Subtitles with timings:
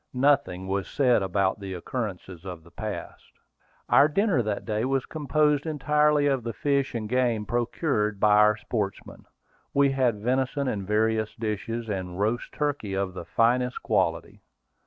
[0.17, 3.33] Nothing was said about the occurrences of the past.
[3.87, 8.57] Our dinner that day was composed entirely of the fish and game procured by our
[8.57, 9.25] sportsmen.
[9.75, 14.41] We had venison in various dishes, and roast turkey of the finest quality.